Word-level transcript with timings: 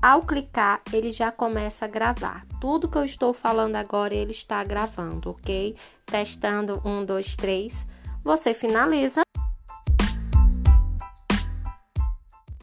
Ao 0.00 0.22
clicar, 0.22 0.80
ele 0.92 1.10
já 1.10 1.32
começa 1.32 1.84
a 1.84 1.88
gravar. 1.88 2.46
Tudo 2.60 2.88
que 2.88 2.96
eu 2.96 3.04
estou 3.04 3.32
falando 3.32 3.74
agora, 3.74 4.14
ele 4.14 4.30
está 4.30 4.62
gravando, 4.62 5.30
ok? 5.30 5.74
Testando 6.06 6.80
um, 6.84 7.04
dois, 7.04 7.34
três. 7.34 7.84
Você 8.22 8.54
finaliza 8.54 9.22